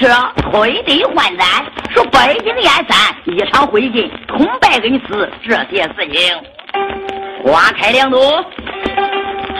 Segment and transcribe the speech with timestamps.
[0.00, 0.08] 车
[0.50, 1.46] 推杯换盏，
[1.90, 6.34] 说北京燕山一场灰烬，同败恩师这些事情。
[7.44, 8.42] 花开两朵，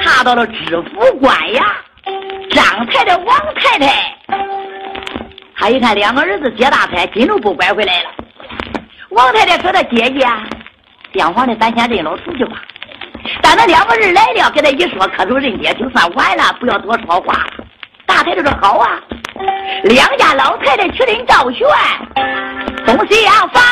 [0.03, 1.63] 爬到了知府官衙，
[2.53, 4.17] 张太太、王太太，
[5.57, 8.09] 他一看两个儿子接大财，金都不拐回来了。
[9.11, 10.27] 王太太说：“他姐姐，
[11.13, 12.63] 厢房的咱先认了出去吧。
[13.43, 17.47] 但那两个人来了，给他一说，磕头认爹，就算完了，不要多说话。”
[18.07, 18.99] 大太太说：“好啊。”
[19.85, 21.67] 两家老太太去认赵玄，
[22.87, 23.63] 东西厢房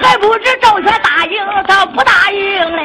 [0.00, 2.82] 还不知赵玄答应他不答应了。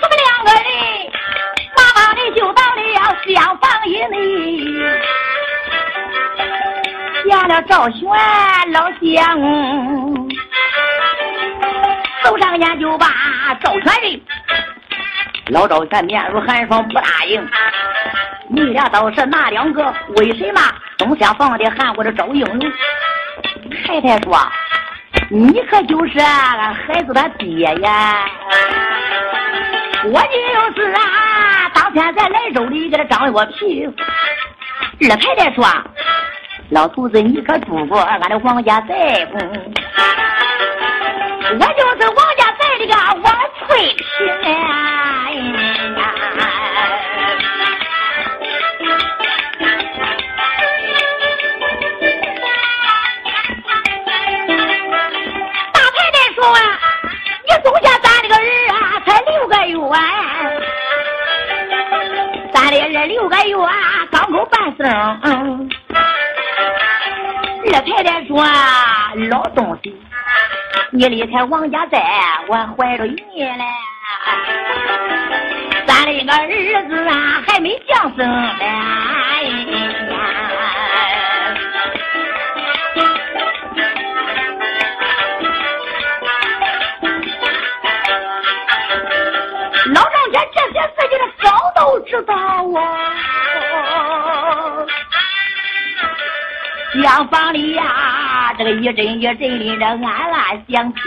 [0.00, 0.62] 他们两个人
[1.76, 2.80] 马上的就到了
[3.26, 4.14] 厢房以内，
[7.24, 8.00] 见了赵玄
[8.72, 9.97] 老相。
[12.28, 13.06] 走上前就把
[13.62, 14.20] 赵全认，
[15.46, 17.42] 老赵全面如寒霜不答应。
[18.50, 19.82] 你俩倒是那两个？
[20.18, 20.60] 为什么
[20.98, 22.70] 东厢房里喊我的赵应龙？
[23.86, 24.38] 太太说
[25.32, 28.26] ：“你可就是俺孩子的爹呀！
[30.04, 30.20] 我
[30.74, 33.88] 就是啊，当天在莱州里给他张我皮。”
[35.00, 35.64] 二太太说
[36.68, 39.38] ：“老头子，你可住过俺的王家寨不？”
[41.50, 43.26] 我就是王家寨的个王
[43.58, 44.68] 翠萍啊！
[55.72, 56.60] 大太太说啊，
[57.46, 59.98] 你总下咱这个人啊，才六个月，啊
[62.52, 64.86] 咱的人六个月啊刚够半生。
[67.70, 68.44] 二太太说，
[69.30, 69.96] 老东西。
[70.98, 72.02] 你离开王家寨，
[72.48, 73.16] 我怀着孕
[73.56, 73.64] 嘞。
[75.86, 78.50] 咱那个儿子啊，还没降生呢。
[89.94, 92.82] 老丈人这些事情早都知道啊。
[97.00, 97.84] 厢房里呀，
[98.58, 101.00] 这个一阵一阵的这暗暗响听。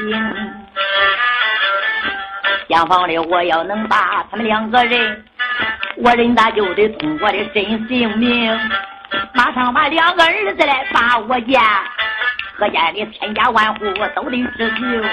[2.70, 5.26] 厢房里我要能把他们两个人，
[5.98, 8.58] 我人大就得通过的真姓名，
[9.34, 11.62] 马上把两个儿子来把我见。
[12.56, 15.04] 何家的千家万户我都得知情。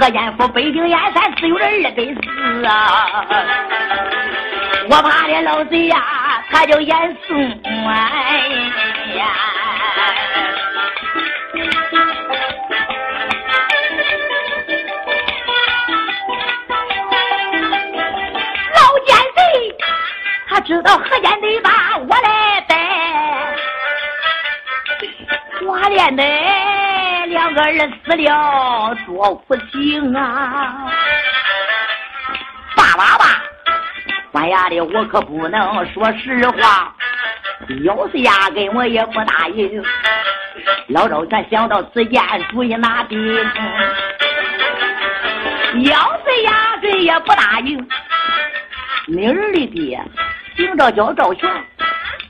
[0.00, 3.06] 何家府北京燕山只有这二百四啊！
[4.88, 6.02] 我怕的老贼呀，
[6.50, 8.40] 他叫严嵩哎
[20.60, 23.56] 知道何间得把我来带，
[25.64, 26.22] 我连的
[27.26, 30.90] 两个人死了多苦情啊！
[32.76, 33.42] 爸爸爸，
[34.32, 36.94] 关衙的我可不能说实话。
[37.84, 39.82] 要是压根我也不答应，
[40.88, 43.18] 老赵全想到此间主意拿定。
[45.84, 47.88] 要是压根也不答应，
[49.06, 50.02] 明儿的爹
[50.58, 51.48] 姓赵叫赵全，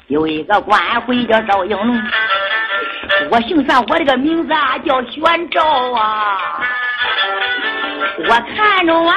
[0.08, 1.98] 有一个官回叫赵应龙。
[3.30, 6.38] 我姓玄，我这个名字啊叫玄赵啊。
[8.18, 9.16] 我看着啊，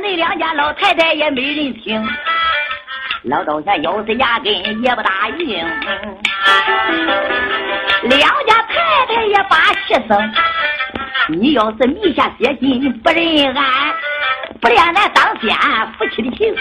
[0.00, 2.02] 那两家老太太也没人听。
[3.24, 4.50] 老赵家要是压根
[4.82, 5.58] 也不答应，
[8.04, 10.32] 两家太太也把气生。
[11.28, 13.94] 你要是迷下邪心不认俺，
[14.62, 15.54] 不恋俺当先
[15.98, 16.56] 夫妻的情，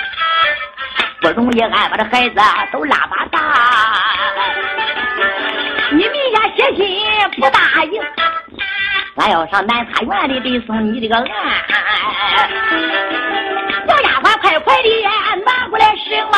[1.22, 2.36] 不容易俺把这孩子
[2.72, 3.40] 都拉把大。
[5.92, 6.86] 你明家写信
[7.40, 8.02] 不答应，
[9.18, 11.26] 俺要上南茶园里得送你这个案。
[13.88, 14.90] 小丫鬟，快快的
[15.46, 16.38] 拿过来审嘛！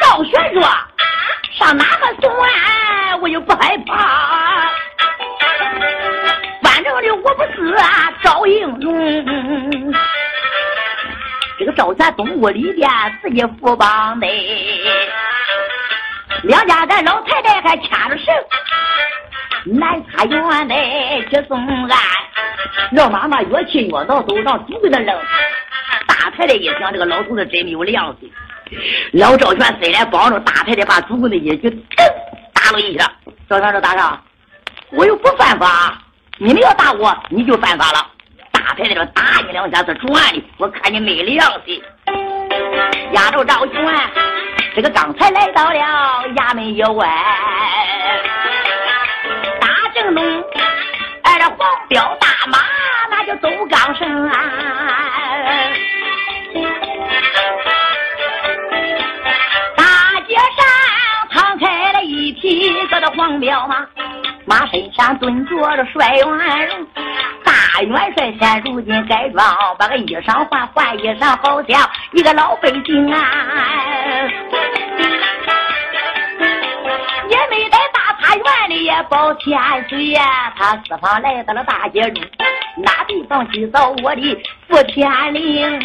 [0.00, 0.62] 赵玄说
[1.52, 2.50] ：“上哪个送案，
[3.22, 4.68] 我就不害怕。
[6.60, 9.94] 反正呢我不是啊，赵应龙。
[11.56, 12.90] 这个赵玄东屋里边
[13.22, 14.26] 自己副帮的。”
[16.42, 18.34] 两家的老太太还牵着绳，
[19.78, 20.74] 南茶园的
[21.30, 21.56] 去送
[21.88, 21.96] 俺。
[22.90, 25.16] 老妈妈越气越恼，都往祖柜那扔。
[26.08, 28.28] 大太太一想，这个老头子真没有良心。
[29.12, 31.70] 老赵全虽然帮着大太太把祖公的一举
[32.72, 33.10] 了一下，
[33.48, 34.20] 赵全说：“打啥？
[34.90, 35.98] 我又不犯法，
[36.38, 38.06] 你们要打我，你就犯法了。”
[38.52, 41.82] 大太太说：“打你两下是转的，我看你没良心。”
[43.12, 44.10] 压着赵全，
[44.74, 45.74] 这个刚才来到了
[46.36, 47.06] 衙门以外，
[49.60, 50.44] 大正东，
[51.24, 51.58] 哎，这黄
[51.88, 52.58] 标大马
[53.10, 54.01] 那就走岗上
[65.02, 66.24] 上蹲坐着帅元
[66.68, 66.86] 荣。
[67.42, 69.44] 大元帅现如今改装，
[69.76, 73.18] 把个衣裳换换衣裳，好像一个老百姓啊。
[77.28, 79.58] 也没在大茶园里也保天
[79.88, 82.24] 水呀，他四方来到了大街中，
[82.76, 85.80] 哪地方去找我的福天灵？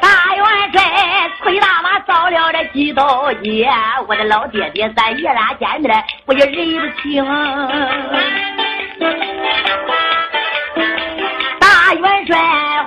[0.00, 1.77] 大元帅崔大
[2.08, 3.68] 到了这几道街，
[4.08, 7.22] 我的老爹爹咱爷俩见面，我也认不清。
[11.60, 12.38] 大元帅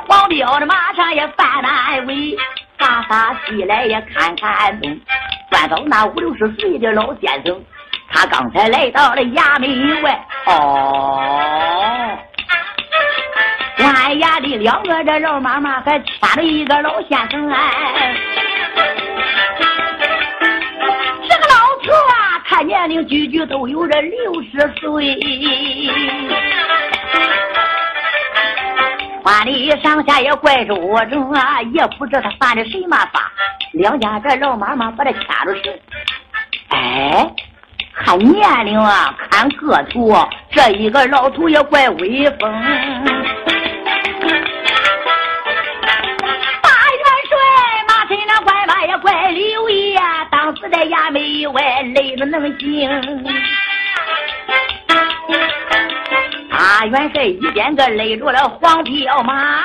[0.07, 2.35] 黄彪的马上也犯难为，
[2.79, 4.99] 哈哈起来也看看东，
[5.51, 7.63] 转到那五六十岁的老先生，
[8.11, 12.17] 他刚才来到了衙门外，哦。
[13.77, 18.15] 俺衙里两个这老妈妈还牵着一个老先生哎，
[22.63, 25.19] 年龄句句都有这六十岁，
[29.23, 30.75] 花里上下也怪着
[31.09, 33.31] 重啊，也不知他犯的什么法。
[33.73, 35.71] 两家这老妈妈把他牵着手，
[36.69, 37.31] 哎，
[37.93, 40.13] 看年龄啊，看个头，
[40.51, 42.51] 这一个老头也怪威风。
[51.47, 52.89] 外累的能行，
[56.49, 59.63] 大元帅一边个勒着了黄骠马，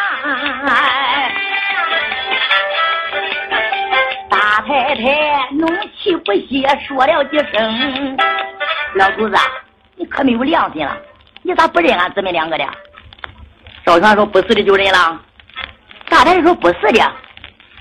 [4.29, 8.17] 大太太怒气不歇说了几声
[8.95, 9.37] ：“老头子，
[9.97, 10.97] 你可没有良心了，
[11.43, 12.65] 你咋不认俺姊妹两个的？”
[13.85, 15.21] 赵全说：“不是的就认了。”
[16.09, 17.13] 大太太说：“不是的。”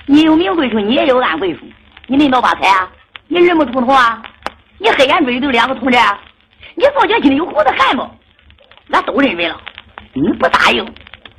[0.07, 1.61] 你有明贵处，你也有暗贵处。
[2.05, 2.87] 你没闹发财啊？
[3.27, 4.21] 你认不出头啊？
[4.77, 5.97] 你黑眼追都两个同志，
[6.75, 8.07] 你宋家心里有胡子汗不？
[8.91, 9.59] 俺都认为了。
[10.13, 10.85] 你不答应，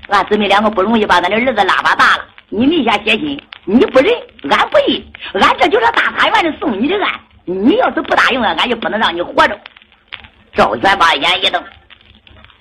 [0.09, 2.25] 俺姊妹两个不容易把咱的儿子拉拔大了。
[2.49, 4.13] 你没下决心，你不认，
[4.51, 5.43] 俺不认。
[5.43, 7.13] 俺这就是大法院的送你的案。
[7.45, 9.59] 你要是不答应啊，俺就不能让你活着。
[10.55, 11.63] 赵全把眼一瞪，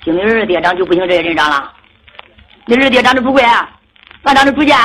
[0.04, 1.72] 听你二爹长就不行，这些人长了。
[2.66, 3.42] 你二爹长得不贵，
[4.24, 4.78] 俺长得不贱。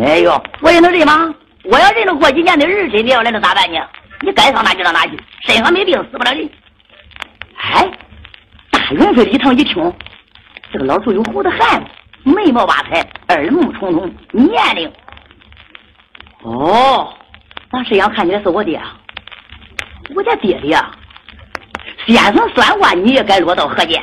[0.00, 1.34] 哎呦，我也能认吗？
[1.70, 3.78] 我要认了，过几年的儿身你要来了咋办呢？
[4.22, 6.48] 你该上哪去上哪去，身上没病死不了人。
[7.56, 7.90] 哎，
[8.70, 9.92] 大元帅一趟一听，
[10.72, 11.90] 这个老头有胡子汉子，
[12.24, 14.90] 眉毛八彩，耳目重重，年龄……
[16.40, 17.14] 哦，
[17.70, 18.96] 那这样看起来是我爹啊，
[20.14, 20.74] 我家爹爹。
[22.06, 24.02] 先生算卦，你也该落到何间？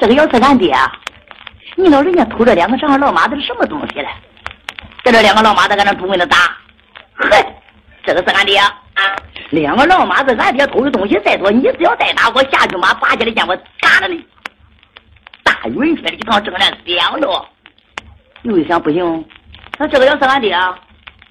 [0.00, 0.74] 这个要是俺爹，
[1.76, 4.08] 你老人家偷这两个长老妈子是什么东西嘞？
[5.04, 6.56] 在这两个老妈子搁那主跟他打，
[7.16, 7.30] 哼，
[8.04, 8.60] 这个是俺爹。
[9.50, 14.24] 两个老妈子，俺爹偷的东西再多，你只要再打我下去马，拔起来剑我打了你。
[15.42, 17.48] 大元帅的一趟正战想着，
[18.42, 19.24] 又一想不行，
[19.78, 20.56] 那这个要是俺爹，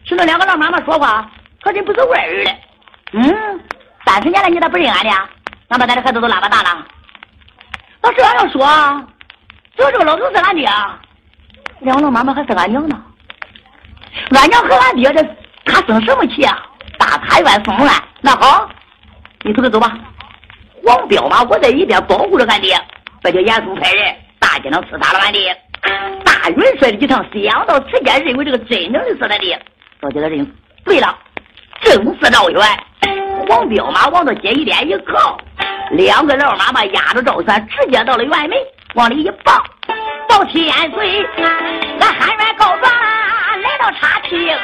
[0.06, 1.30] 是那两个老妈妈说话，
[1.62, 2.64] 可真不是外人嘞。
[3.14, 3.60] 嗯，
[4.06, 5.12] 三十年了你咋不认俺爹？
[5.70, 6.86] 俺把咱的孩子都拉巴大了。
[8.04, 9.06] 那这样要说，
[9.76, 10.70] 只要这个老头是俺爹，
[11.80, 13.04] 两个老妈妈还是俺娘呢。
[14.32, 15.24] 俺娘和俺爹这，
[15.66, 16.58] 他生什么气啊？
[16.98, 18.70] 大太院送案，那好，
[19.44, 19.98] 你从这走吧。
[20.84, 22.80] 黄彪马，我在一边保护着俺爹，
[23.24, 25.56] 这就严嵩派人大街上刺杀了俺爹。
[26.24, 29.60] 大元帅的一趟想到此间，认为这个真正的是他爹，
[30.00, 30.46] 到这个人
[30.86, 31.18] 对了，
[31.82, 32.62] 正是赵元。
[33.48, 35.38] 黄彪马往到街一边一靠，
[35.92, 38.52] 两个老妈妈压着赵三，直接到了院门，
[38.96, 39.64] 往里一抱，
[40.28, 41.26] 到天岁，
[42.00, 43.21] 俺喊冤告状了。
[44.00, 44.58] 茶厅啊！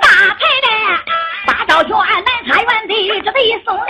[0.00, 0.68] 大太太
[1.46, 2.92] 把赵全南茶园的
[3.32, 3.84] 这一送啊，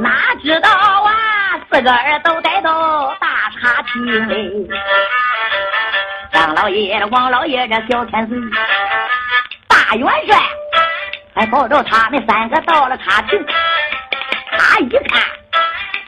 [0.00, 4.68] 哪知道啊，四个儿都带到大茶厅里。
[6.32, 8.50] 张老爷、王老爷这小天孙，
[9.68, 10.36] 大元帅
[11.34, 13.44] 还抱着他们三个到了卡亭。
[14.56, 15.22] 他一看，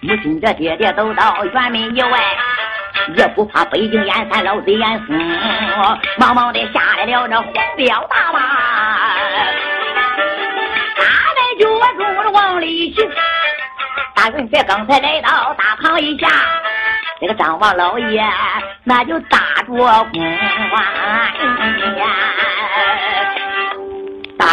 [0.02, 2.18] 母亲这爹爹都到辕门以外，
[3.16, 5.18] 也不怕北京燕山老贼严嵩，
[6.18, 8.40] 忙忙的下来了这黄标大马，
[10.97, 11.02] 他
[11.35, 11.76] 们就
[12.23, 13.11] 着往里行。
[14.14, 16.28] 大元帅刚才来到大堂一下，
[17.21, 18.25] 这个张王老爷
[18.85, 19.73] 那就打着
[20.12, 20.23] 弓
[20.75, 21.33] 啊！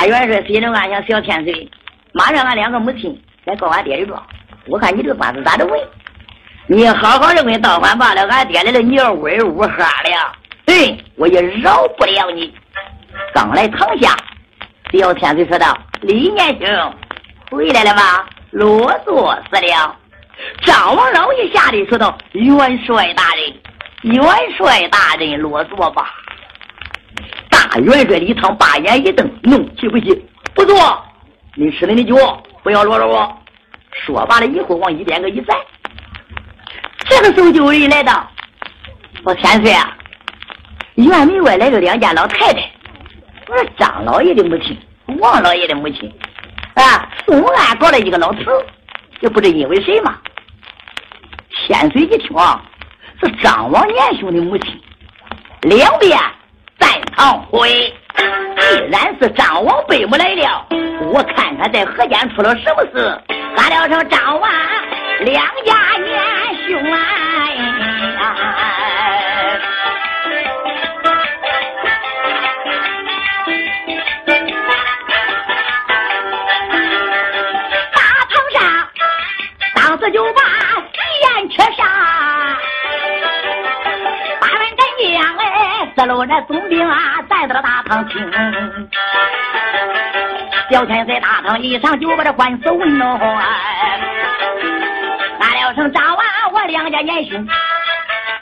[0.07, 1.69] 元帅心中暗想：小天岁，
[2.11, 4.21] 马上俺两个母亲来告俺爹的状，
[4.67, 5.79] 我看你这个官司咋的问？
[6.67, 10.31] 你好好的问道官罢了，俺爹来了，你要威武哈了，
[10.65, 12.53] 对我也饶不了你。
[13.33, 14.15] 刚来堂下，
[14.91, 16.93] 小天岁说道：“李年兄，
[17.51, 18.01] 回来了吗？”
[18.51, 19.95] 啰嗦死了！
[20.61, 24.23] 张王老爷下里说道：“元帅大人，元
[24.55, 26.13] 帅大人啰嗦吧。”
[27.73, 31.03] 大元帅李汤把眼一瞪，怒气不息：“不错，
[31.55, 32.15] 你吃了你酒，
[32.61, 33.35] 不要啰嗦我。”
[34.05, 35.57] 说罢了以后，往一边个一站。
[37.09, 38.29] 这个时候就有人来到
[39.25, 39.97] ：“我千岁啊，
[40.95, 42.71] 院门外来了两家老太太，
[43.47, 44.77] 我说张老爷的母亲，
[45.19, 46.13] 王老爷的母亲。”
[46.75, 48.51] 啊，东岸过来一个老头，
[49.21, 50.15] 也不知因为谁嘛。
[51.49, 52.63] 千岁一听啊，
[53.19, 54.79] 是张王年兄的母亲，
[55.61, 56.15] 两边
[57.15, 57.93] 堂会。
[58.15, 60.65] 既然是张王贝母来了，
[61.11, 63.21] 我看看在河间出了什么事。
[63.55, 64.49] 喊了声张王，
[65.21, 66.21] 两家年
[66.67, 66.99] 兄啊。
[86.03, 88.21] 哎，四路那总兵啊，带到了大堂听。
[90.69, 93.17] 小天在大堂一上就把这官司问喽，
[95.39, 97.47] 喊了声张王，我两家年兄，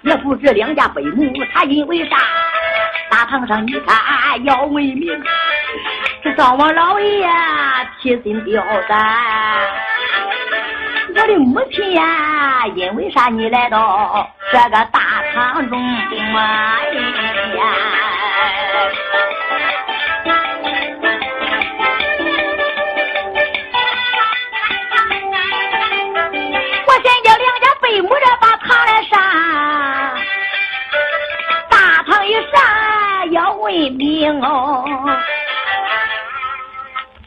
[0.01, 2.17] 也不知两家背母，他因为啥？
[3.11, 5.23] 大堂上一看要问明，
[6.23, 7.29] 这张王老爷
[8.01, 8.97] 提心吊胆。
[11.21, 16.81] 我的母亲呀，因为啥你来到这个大堂中啊？
[17.55, 17.63] 呀，
[26.87, 29.19] 我先叫两家背母的把堂来上，
[31.69, 34.83] 大堂一上要问明哦。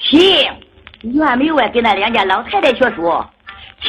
[0.00, 0.52] 行，
[1.02, 3.24] 院门外给那两家老太太学说。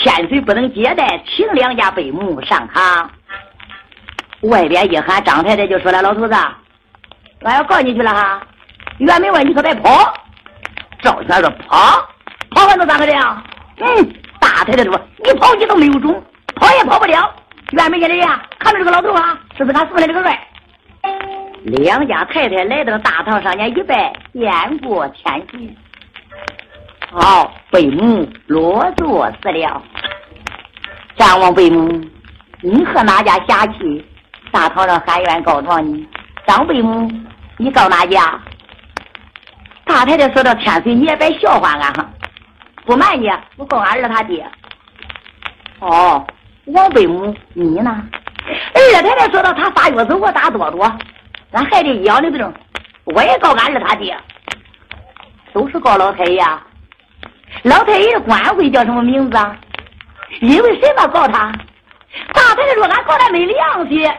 [0.05, 3.09] 千岁不能接待，请两家贝母上堂。
[4.41, 6.35] 外边一喊，张太太就说了：“老头子，
[7.41, 8.39] 俺要告你去了哈！
[8.99, 10.13] 辕门外你可别跑。”
[11.01, 12.07] 赵全说：“跑，
[12.51, 13.43] 跑还能咋个的呀？”
[13.81, 14.93] 嗯，大太太说
[15.25, 16.23] ：“你跑你都没有种，
[16.55, 17.33] 跑也跑不了。
[17.71, 18.27] 辕门前的人
[18.59, 20.39] 看着这个老头啊，是不是他送来这个帅？”
[21.65, 25.75] 两家太太来到大堂上，前一拜，见过千岁。
[27.11, 29.81] 好，贝母落座死了。
[31.17, 32.01] 张王贝母，
[32.61, 34.05] 你和哪家下去？
[34.51, 36.07] 大堂上喊冤告状呢？
[36.45, 37.09] 张贝母，
[37.57, 38.39] 你告哪家？
[39.85, 42.09] 大太太说到天水，你也别笑话俺哈。
[42.85, 44.45] 不瞒你，我告俺儿他爹。
[45.79, 46.25] 哦，
[46.65, 48.03] 王贝母，你呢？
[48.73, 50.83] 二太太说到他发月子，我打多多，
[51.51, 52.53] 俺孩子一样的病，
[53.05, 54.17] 我也告俺儿他爹。
[55.53, 56.43] 都是告老太爷。
[57.63, 59.57] 老太爷的官会叫什么名字啊？
[60.41, 61.51] 因为什么告他？
[62.33, 64.09] 大太太说俺告他没良心，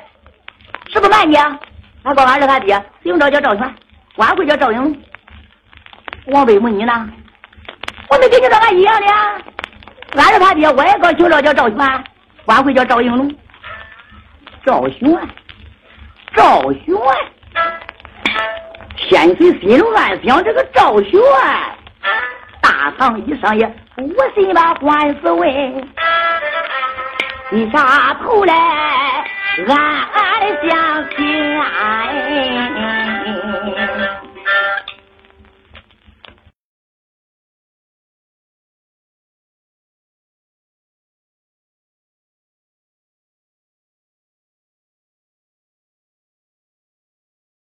[0.92, 1.36] 是不瞒你？
[1.36, 3.74] 俺告俺是他爹，姓赵叫赵全，
[4.14, 4.96] 官会叫赵英龙。
[6.26, 7.08] 王贝母你呢？
[8.08, 9.06] 我没跟你说俺一样的，
[10.20, 12.04] 俺是他爹，我也告姓赵叫赵全，
[12.44, 13.34] 官会叫赵英龙。
[14.64, 15.28] 赵玄，
[16.34, 16.94] 赵玄，
[18.96, 21.20] 天岁心乱想这个赵玄。
[22.86, 23.66] 大堂一上也
[23.96, 25.44] 无心把官司问，
[27.50, 28.54] 低下头来
[29.66, 29.76] 暗
[30.12, 31.16] 暗的想情。